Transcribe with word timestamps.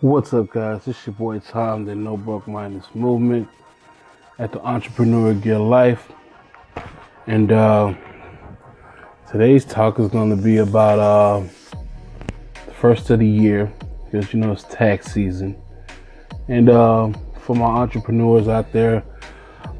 What's 0.00 0.32
up, 0.32 0.52
guys? 0.52 0.86
It's 0.86 1.04
your 1.08 1.14
boy 1.14 1.40
Tom, 1.40 1.84
the 1.84 1.92
No 1.92 2.16
Broke 2.16 2.46
Minders 2.46 2.84
Movement 2.94 3.48
at 4.38 4.52
the 4.52 4.60
Entrepreneur 4.60 5.34
Gear 5.34 5.58
Life. 5.58 6.12
And 7.26 7.50
uh, 7.50 7.94
today's 9.28 9.64
talk 9.64 9.98
is 9.98 10.06
going 10.06 10.30
to 10.30 10.40
be 10.40 10.58
about 10.58 11.00
uh, 11.00 11.48
the 12.64 12.72
first 12.74 13.10
of 13.10 13.18
the 13.18 13.26
year 13.26 13.72
because 14.04 14.32
you 14.32 14.38
know 14.38 14.52
it's 14.52 14.62
tax 14.70 15.10
season. 15.10 15.60
And 16.46 16.70
uh, 16.70 17.10
for 17.40 17.56
my 17.56 17.66
entrepreneurs 17.66 18.46
out 18.46 18.70
there, 18.70 19.02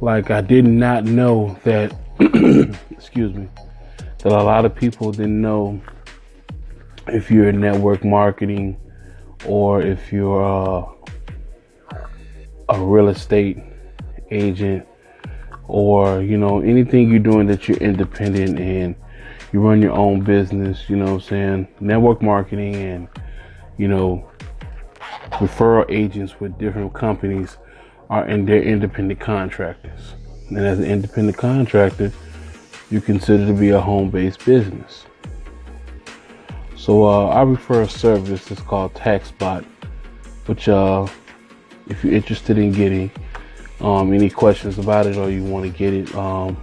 like 0.00 0.30
I 0.30 0.40
did 0.40 0.64
not 0.64 1.04
know 1.04 1.58
that, 1.64 1.94
excuse 2.90 3.34
me, 3.34 3.50
that 3.98 4.32
a 4.32 4.42
lot 4.42 4.64
of 4.64 4.74
people 4.74 5.12
didn't 5.12 5.42
know 5.42 5.78
if 7.06 7.30
you're 7.30 7.50
in 7.50 7.60
network 7.60 8.02
marketing 8.02 8.78
or 9.46 9.80
if 9.82 10.12
you're 10.12 10.42
a 12.68 12.80
real 12.80 13.08
estate 13.08 13.58
agent 14.30 14.86
or 15.68 16.20
you 16.20 16.36
know 16.36 16.60
anything 16.60 17.10
you're 17.10 17.18
doing 17.18 17.46
that 17.46 17.68
you're 17.68 17.78
independent 17.78 18.58
and 18.58 18.94
you 19.52 19.60
run 19.60 19.80
your 19.80 19.92
own 19.92 20.20
business 20.20 20.88
you 20.88 20.96
know 20.96 21.04
what 21.04 21.12
i'm 21.12 21.20
saying? 21.20 21.68
Network 21.80 22.22
marketing 22.22 22.74
and 22.76 23.08
you 23.78 23.88
know 23.88 24.28
referral 25.30 25.84
agents 25.88 26.40
with 26.40 26.58
different 26.58 26.92
companies 26.94 27.56
are 28.08 28.26
in 28.28 28.46
their 28.46 28.62
independent 28.62 29.18
contractors. 29.18 30.14
And 30.48 30.58
as 30.58 30.78
an 30.78 30.84
independent 30.84 31.36
contractor 31.36 32.12
you 32.90 33.00
consider 33.00 33.46
to 33.46 33.52
be 33.52 33.70
a 33.70 33.80
home-based 33.80 34.44
business 34.44 35.06
so 36.76 37.04
uh, 37.04 37.28
I 37.28 37.42
refer 37.42 37.82
a 37.82 37.88
service 37.88 38.44
that's 38.44 38.60
called 38.60 38.94
TaxBot, 38.94 39.64
which 40.46 40.68
uh, 40.68 41.06
if 41.88 42.04
you're 42.04 42.14
interested 42.14 42.58
in 42.58 42.72
getting 42.72 43.10
um, 43.80 44.12
any 44.12 44.30
questions 44.30 44.78
about 44.78 45.06
it 45.06 45.16
or 45.16 45.30
you 45.30 45.42
want 45.42 45.64
to 45.64 45.70
get 45.70 45.92
it, 45.92 46.14
um, 46.14 46.56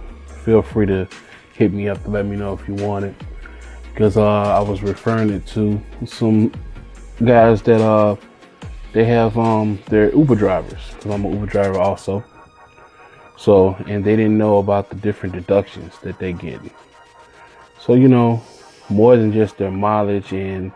feel 0.44 0.62
free 0.62 0.86
to 0.86 1.08
hit 1.54 1.72
me 1.72 1.88
up 1.88 2.02
to 2.04 2.10
let 2.10 2.26
me 2.26 2.36
know 2.36 2.52
if 2.52 2.66
you 2.68 2.74
want 2.74 3.04
it. 3.04 3.14
Because 3.92 4.16
uh, 4.16 4.56
I 4.56 4.60
was 4.60 4.82
referring 4.82 5.30
it 5.30 5.46
to 5.48 5.80
some 6.06 6.52
guys 7.24 7.62
that 7.62 7.80
uh, 7.80 8.16
they 8.92 9.04
have 9.04 9.38
um, 9.38 9.78
they're 9.86 10.14
Uber 10.14 10.34
drivers. 10.34 10.94
Because 10.94 11.12
I'm 11.12 11.24
an 11.24 11.32
Uber 11.32 11.46
driver 11.46 11.78
also. 11.78 12.24
So 13.36 13.74
and 13.86 14.04
they 14.04 14.16
didn't 14.16 14.38
know 14.38 14.58
about 14.58 14.90
the 14.90 14.96
different 14.96 15.34
deductions 15.34 15.98
that 16.02 16.18
they 16.18 16.32
get. 16.32 16.60
So 17.78 17.94
you 17.94 18.08
know, 18.08 18.42
more 18.88 19.16
than 19.16 19.32
just 19.32 19.58
their 19.58 19.70
mileage 19.70 20.32
and 20.32 20.72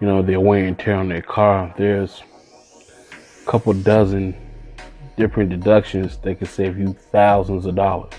you 0.00 0.06
know 0.06 0.22
their 0.22 0.40
wear 0.40 0.64
and 0.64 0.78
tear 0.78 0.96
on 0.96 1.08
their 1.08 1.22
car. 1.22 1.72
There's 1.76 2.22
a 3.42 3.50
couple 3.50 3.72
dozen 3.72 4.34
different 5.16 5.50
deductions 5.50 6.18
that 6.18 6.38
can 6.38 6.46
save 6.46 6.78
you 6.78 6.92
thousands 6.92 7.66
of 7.66 7.74
dollars. 7.74 8.14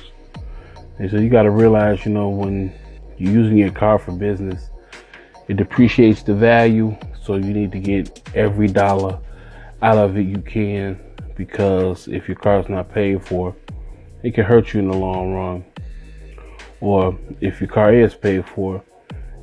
And 0.98 1.12
so 1.12 1.18
you 1.18 1.30
got 1.30 1.44
to 1.44 1.52
realize, 1.52 2.06
you 2.06 2.12
know, 2.12 2.30
when 2.30 2.74
you're 3.18 3.34
using 3.34 3.58
your 3.58 3.72
car 3.72 4.00
for 4.00 4.14
business, 4.14 4.70
it 5.48 5.58
depreciates 5.58 6.24
the 6.24 6.34
value. 6.34 6.96
So 7.22 7.36
you 7.36 7.54
need 7.54 7.72
to 7.74 7.80
get 7.80 8.22
every 8.36 8.68
dollar 8.68 9.20
out 9.82 9.98
of 9.98 10.18
it 10.18 10.24
you 10.24 10.40
can 10.40 11.00
because 11.36 12.08
if 12.08 12.28
your 12.28 12.38
car's 12.38 12.70
not 12.70 12.92
paid 12.94 13.24
for, 13.26 13.56
it 14.24 14.34
can 14.34 14.46
hurt 14.46 14.74
you 14.74 14.80
in 14.80 14.90
the 14.90 14.98
long 14.98 15.34
run. 15.34 15.66
Or 16.80 17.18
if 17.42 17.60
your 17.60 17.70
car 17.70 17.94
is 17.94 18.16
paid 18.16 18.48
for, 18.48 18.82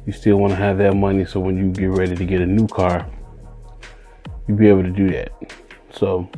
you 0.06 0.12
still 0.12 0.36
want 0.36 0.52
to 0.52 0.56
have 0.56 0.78
that 0.78 0.94
money 0.94 1.24
so 1.24 1.40
when 1.40 1.56
you 1.56 1.70
get 1.70 1.96
ready 1.96 2.16
to 2.16 2.24
get 2.24 2.40
a 2.40 2.46
new 2.46 2.66
car, 2.66 3.06
you'll 4.46 4.58
be 4.58 4.68
able 4.68 4.82
to 4.82 4.90
do 4.90 5.10
that. 5.10 5.32
So, 5.92 6.28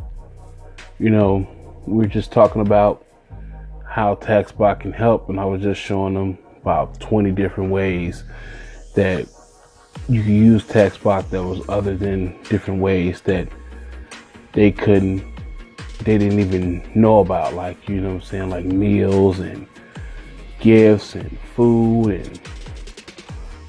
you 0.98 1.10
know, 1.10 1.46
we 1.86 2.04
are 2.04 2.08
just 2.08 2.32
talking 2.32 2.60
about 2.60 3.04
how 3.88 4.16
TaxBot 4.16 4.80
can 4.80 4.92
help, 4.92 5.28
and 5.28 5.38
I 5.38 5.44
was 5.44 5.62
just 5.62 5.80
showing 5.80 6.14
them 6.14 6.38
about 6.60 6.98
20 7.00 7.30
different 7.30 7.70
ways 7.70 8.24
that 8.94 9.26
you 10.08 10.22
can 10.22 10.34
use 10.34 10.64
TaxBot 10.64 11.30
that 11.30 11.42
was 11.42 11.66
other 11.68 11.96
than 11.96 12.40
different 12.44 12.80
ways 12.80 13.20
that 13.22 13.48
they 14.52 14.70
couldn't, 14.70 15.24
they 16.00 16.18
didn't 16.18 16.40
even 16.40 16.90
know 16.94 17.20
about, 17.20 17.54
like, 17.54 17.88
you 17.88 18.00
know 18.00 18.14
what 18.14 18.14
I'm 18.16 18.22
saying, 18.22 18.50
like 18.50 18.64
meals 18.64 19.38
and 19.38 19.66
gifts 20.60 21.14
and 21.14 21.38
food 21.54 22.10
and 22.10 22.40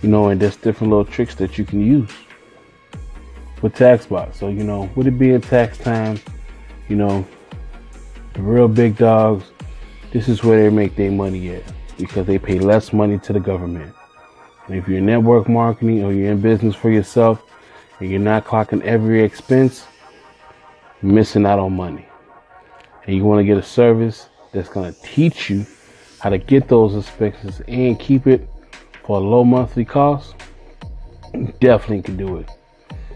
you 0.05 0.11
know, 0.11 0.29
and 0.29 0.39
there's 0.39 0.55
different 0.55 0.91
little 0.91 1.03
tricks 1.03 1.33
that 1.33 1.57
you 1.57 1.65
can 1.65 1.81
use 1.81 2.11
with 3.63 3.73
TaxBot. 3.73 4.35
So, 4.35 4.49
you 4.49 4.63
know, 4.63 4.87
with 4.95 5.07
it 5.07 5.17
being 5.17 5.41
tax 5.41 5.79
time, 5.79 6.19
you 6.87 6.95
know, 6.95 7.25
the 8.33 8.43
real 8.43 8.67
big 8.67 8.97
dogs, 8.97 9.45
this 10.11 10.29
is 10.29 10.43
where 10.43 10.61
they 10.61 10.69
make 10.69 10.95
their 10.95 11.09
money 11.09 11.55
at 11.55 11.63
because 11.97 12.27
they 12.27 12.37
pay 12.37 12.59
less 12.59 12.93
money 12.93 13.17
to 13.17 13.33
the 13.33 13.39
government. 13.39 13.95
And 14.67 14.75
if 14.75 14.87
you're 14.87 14.99
in 14.99 15.07
network 15.07 15.49
marketing 15.49 16.03
or 16.03 16.13
you're 16.13 16.31
in 16.31 16.39
business 16.39 16.75
for 16.75 16.91
yourself 16.91 17.41
and 17.99 18.07
you're 18.07 18.19
not 18.19 18.45
clocking 18.45 18.83
every 18.83 19.23
expense, 19.23 19.87
missing 21.01 21.47
out 21.47 21.57
on 21.57 21.75
money. 21.75 22.05
And 23.07 23.15
you 23.15 23.25
want 23.25 23.39
to 23.39 23.43
get 23.43 23.57
a 23.57 23.63
service 23.63 24.29
that's 24.51 24.69
going 24.69 24.93
to 24.93 25.01
teach 25.01 25.49
you 25.49 25.65
how 26.19 26.29
to 26.29 26.37
get 26.37 26.67
those 26.67 26.95
expenses 26.95 27.63
and 27.67 27.99
keep 27.99 28.27
it 28.27 28.47
for 29.05 29.17
a 29.17 29.19
low 29.19 29.43
monthly 29.43 29.85
cost, 29.85 30.35
definitely 31.59 32.01
can 32.01 32.17
do 32.17 32.37
it. 32.37 32.49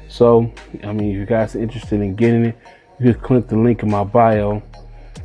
So, 0.08 0.52
I 0.84 0.94
mean, 0.94 1.12
if 1.12 1.18
you 1.18 1.26
guys 1.26 1.56
are 1.56 1.62
interested 1.62 2.02
in 2.02 2.16
getting 2.16 2.46
it, 2.46 2.58
you 3.00 3.12
just 3.12 3.24
click 3.24 3.48
the 3.48 3.58
link 3.58 3.82
in 3.82 3.90
my 3.90 4.04
bio 4.04 4.62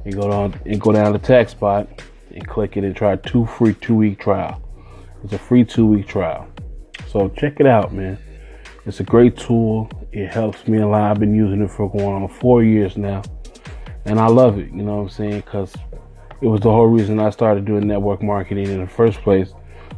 and 0.04 0.14
go 0.14 0.30
down 0.30 0.58
and 0.64 0.80
go 0.80 0.92
down 0.92 1.12
to 1.12 1.18
TaxBot 1.18 2.00
and 2.34 2.48
click 2.48 2.76
it 2.76 2.84
and 2.84 2.96
try 2.96 3.16
two 3.16 3.44
free 3.44 3.74
two 3.74 3.94
week 3.94 4.18
trial. 4.18 4.62
It's 5.22 5.34
a 5.34 5.38
free 5.38 5.64
two 5.64 5.86
week 5.86 6.06
trial. 6.06 6.48
So 7.08 7.28
check 7.28 7.60
it 7.60 7.66
out, 7.66 7.92
man. 7.92 8.18
It's 8.86 9.00
a 9.00 9.04
great 9.04 9.36
tool. 9.36 9.90
It 10.12 10.32
helps 10.32 10.66
me 10.66 10.78
a 10.78 10.86
lot. 10.86 11.10
I've 11.10 11.20
been 11.20 11.34
using 11.34 11.62
it 11.62 11.70
for 11.70 11.90
going 11.90 12.22
on 12.22 12.28
four 12.28 12.62
years 12.62 12.96
now. 12.96 13.22
And 14.06 14.18
I 14.18 14.26
love 14.26 14.58
it, 14.58 14.70
you 14.70 14.82
know 14.82 14.96
what 14.96 15.02
I'm 15.02 15.08
saying? 15.08 15.40
Because 15.40 15.74
it 16.40 16.46
was 16.46 16.60
the 16.60 16.70
whole 16.70 16.86
reason 16.86 17.18
I 17.20 17.30
started 17.30 17.64
doing 17.64 17.86
network 17.86 18.22
marketing 18.22 18.68
in 18.68 18.80
the 18.80 18.86
first 18.86 19.20
place 19.20 19.52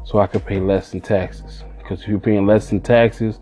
so 0.06 0.20
I 0.20 0.28
could 0.28 0.46
pay 0.46 0.60
less 0.60 0.94
in 0.94 1.00
taxes. 1.00 1.64
Because 1.78 2.00
if 2.02 2.08
you're 2.08 2.20
paying 2.20 2.46
less 2.46 2.70
in 2.72 2.80
taxes, 2.80 3.40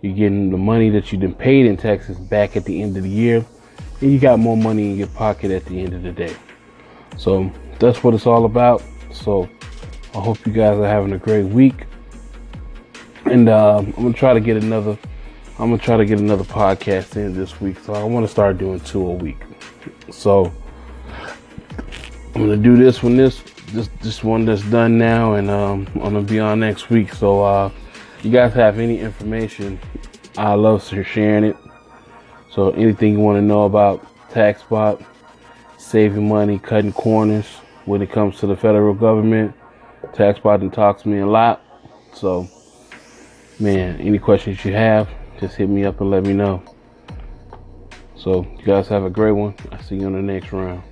you're 0.00 0.14
getting 0.14 0.50
the 0.50 0.56
money 0.56 0.88
that 0.90 1.12
you've 1.12 1.20
been 1.20 1.34
paid 1.34 1.66
in 1.66 1.76
taxes 1.76 2.18
back 2.18 2.56
at 2.56 2.64
the 2.64 2.82
end 2.82 2.96
of 2.96 3.02
the 3.02 3.08
year, 3.08 3.44
and 4.00 4.10
you 4.10 4.18
got 4.18 4.38
more 4.38 4.56
money 4.56 4.92
in 4.92 4.96
your 4.96 5.08
pocket 5.08 5.50
at 5.50 5.64
the 5.66 5.78
end 5.78 5.92
of 5.92 6.02
the 6.02 6.10
day. 6.10 6.34
So 7.18 7.52
that's 7.78 8.02
what 8.02 8.14
it's 8.14 8.26
all 8.26 8.46
about. 8.46 8.82
So 9.12 9.48
I 10.14 10.20
hope 10.20 10.44
you 10.46 10.52
guys 10.52 10.78
are 10.78 10.88
having 10.88 11.12
a 11.12 11.18
great 11.18 11.44
week, 11.44 11.84
and 13.26 13.50
uh, 13.50 13.78
I'm 13.78 13.90
gonna 13.92 14.14
try 14.14 14.32
to 14.32 14.40
get 14.40 14.56
another. 14.56 14.96
I'm 15.58 15.68
gonna 15.68 15.78
try 15.78 15.98
to 15.98 16.06
get 16.06 16.18
another 16.18 16.44
podcast 16.44 17.16
in 17.16 17.34
this 17.34 17.60
week. 17.60 17.78
So 17.80 17.92
I 17.92 18.02
want 18.04 18.24
to 18.24 18.32
start 18.32 18.56
doing 18.56 18.80
two 18.80 19.06
a 19.06 19.12
week. 19.12 19.42
So 20.10 20.50
I'm 22.34 22.40
gonna 22.40 22.56
do 22.56 22.76
this 22.76 23.02
one 23.02 23.18
this 23.18 23.42
this 23.72 23.88
this 24.00 24.24
one 24.24 24.44
that's 24.44 24.62
done 24.62 24.98
now, 24.98 25.34
and 25.34 25.50
um, 25.50 25.86
I'm 25.94 26.00
gonna 26.00 26.22
be 26.22 26.40
on 26.40 26.60
next 26.60 26.90
week. 26.90 27.14
So 27.14 27.42
uh, 27.42 27.70
you 28.22 28.30
guys 28.30 28.52
have 28.54 28.78
any 28.78 28.98
information, 28.98 29.78
I 30.36 30.54
love 30.54 30.84
sharing 30.84 31.44
it. 31.44 31.56
So 32.50 32.70
anything 32.70 33.14
you 33.14 33.20
want 33.20 33.36
to 33.36 33.42
know 33.42 33.64
about 33.64 34.06
tax 34.30 34.62
TaxBot, 34.62 35.04
saving 35.78 36.28
money, 36.28 36.58
cutting 36.58 36.92
corners 36.92 37.46
when 37.84 38.02
it 38.02 38.10
comes 38.10 38.38
to 38.40 38.46
the 38.46 38.56
federal 38.56 38.94
government, 38.94 39.54
TaxBot 40.12 40.60
and 40.60 40.72
talks 40.72 41.06
me 41.06 41.20
a 41.20 41.26
lot. 41.26 41.64
So 42.12 42.48
man, 43.58 44.00
any 44.00 44.18
questions 44.18 44.64
you 44.64 44.72
have, 44.72 45.08
just 45.38 45.56
hit 45.56 45.68
me 45.68 45.84
up 45.84 46.00
and 46.00 46.10
let 46.10 46.24
me 46.24 46.32
know. 46.32 46.62
So 48.16 48.46
you 48.58 48.64
guys 48.64 48.88
have 48.88 49.04
a 49.04 49.10
great 49.10 49.32
one. 49.32 49.54
I'll 49.72 49.82
see 49.82 49.96
you 49.96 50.06
on 50.06 50.12
the 50.12 50.22
next 50.22 50.52
round. 50.52 50.82